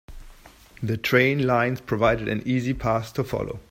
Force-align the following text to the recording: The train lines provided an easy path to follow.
The 0.81 0.97
train 0.97 1.45
lines 1.45 1.79
provided 1.79 2.27
an 2.27 2.41
easy 2.43 2.73
path 2.73 3.13
to 3.13 3.23
follow. 3.23 3.59